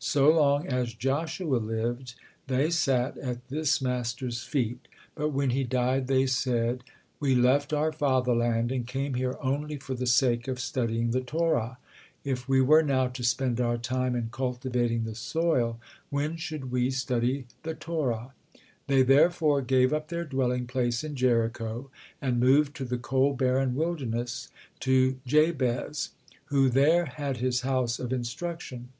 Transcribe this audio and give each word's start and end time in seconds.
So 0.00 0.30
long 0.32 0.66
as 0.66 0.94
Joshua 0.94 1.58
lived, 1.58 2.16
they 2.48 2.70
sat 2.70 3.16
at 3.18 3.46
this 3.46 3.80
master's 3.80 4.42
feet, 4.42 4.88
but 5.14 5.28
when 5.28 5.50
he 5.50 5.62
died, 5.62 6.08
they 6.08 6.26
said: 6.26 6.82
"We 7.20 7.36
left 7.36 7.72
our 7.72 7.92
fatherland 7.92 8.72
and 8.72 8.84
came 8.84 9.14
here 9.14 9.36
only 9.40 9.76
for 9.76 9.94
the 9.94 10.08
sake 10.08 10.48
of 10.48 10.58
studying 10.58 11.12
the 11.12 11.20
Torah; 11.20 11.78
if 12.24 12.48
we 12.48 12.60
were 12.60 12.82
now 12.82 13.06
to 13.06 13.22
spend 13.22 13.60
our 13.60 13.78
time 13.78 14.16
in 14.16 14.30
cultivating 14.32 15.04
the 15.04 15.14
soil, 15.14 15.78
when 16.10 16.34
should 16.36 16.72
we 16.72 16.90
study 16.90 17.46
the 17.62 17.74
Torah?" 17.76 18.34
They 18.88 19.02
therefore 19.02 19.62
gave 19.62 19.92
up 19.92 20.08
their 20.08 20.24
dwelling 20.24 20.66
place 20.66 21.04
in 21.04 21.14
Jericho, 21.14 21.92
and 22.20 22.40
moved 22.40 22.74
to 22.78 22.84
the 22.84 22.98
cold 22.98 23.38
barren 23.38 23.76
wilderness, 23.76 24.48
to 24.80 25.20
Jabez, 25.24 26.10
who 26.46 26.68
there 26.70 27.04
had 27.04 27.36
his 27.36 27.60
house 27.60 28.00
of 28.00 28.12
instruction. 28.12 28.88